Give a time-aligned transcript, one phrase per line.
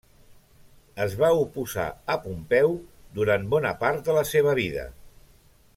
[1.03, 2.73] Es va oposar a Pompeu
[3.19, 4.89] durant bona part de la seva vida.